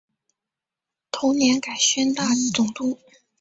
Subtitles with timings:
[1.11, 2.97] 同年改宣大总督。